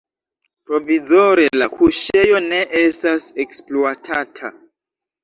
[0.69, 4.51] Provizore la kuŝejo ne estas ekspluatata.